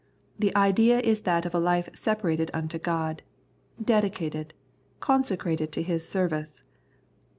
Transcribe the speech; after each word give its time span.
The 0.39 0.51
idea 0.55 0.99
is 0.99 1.21
that 1.21 1.45
of 1.45 1.53
a 1.53 1.59
life 1.59 1.87
separated 1.93 2.49
unto 2.55 2.79
God, 2.79 3.21
dedicated, 3.79 4.55
consecrated 4.99 5.71
to 5.73 5.83
His 5.83 6.09
service. 6.09 6.63